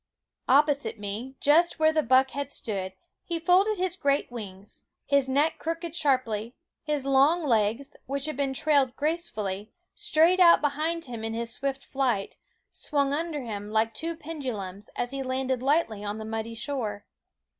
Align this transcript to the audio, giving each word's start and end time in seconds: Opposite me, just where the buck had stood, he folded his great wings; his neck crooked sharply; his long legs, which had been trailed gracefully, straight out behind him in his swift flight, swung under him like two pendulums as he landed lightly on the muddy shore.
Opposite 0.47 0.97
me, 0.97 1.35
just 1.39 1.77
where 1.77 1.91
the 1.93 2.01
buck 2.01 2.31
had 2.31 2.51
stood, 2.51 2.93
he 3.23 3.37
folded 3.37 3.77
his 3.77 3.95
great 3.95 4.31
wings; 4.31 4.81
his 5.05 5.29
neck 5.29 5.59
crooked 5.59 5.95
sharply; 5.95 6.55
his 6.81 7.05
long 7.05 7.43
legs, 7.43 7.95
which 8.07 8.25
had 8.25 8.35
been 8.35 8.55
trailed 8.55 8.95
gracefully, 8.95 9.71
straight 9.93 10.39
out 10.39 10.59
behind 10.59 11.05
him 11.05 11.23
in 11.23 11.35
his 11.35 11.51
swift 11.53 11.85
flight, 11.85 12.35
swung 12.71 13.13
under 13.13 13.41
him 13.43 13.69
like 13.69 13.93
two 13.93 14.15
pendulums 14.15 14.89
as 14.95 15.11
he 15.11 15.21
landed 15.21 15.61
lightly 15.61 16.03
on 16.03 16.17
the 16.17 16.25
muddy 16.25 16.55
shore. 16.55 17.05